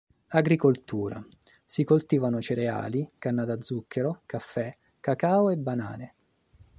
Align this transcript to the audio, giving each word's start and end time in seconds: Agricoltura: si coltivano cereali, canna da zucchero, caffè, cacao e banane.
Agricoltura: 0.29 1.23
si 1.63 1.83
coltivano 1.83 2.41
cereali, 2.41 3.07
canna 3.19 3.45
da 3.45 3.61
zucchero, 3.61 4.23
caffè, 4.25 4.75
cacao 4.99 5.51
e 5.51 5.57
banane. 5.57 6.15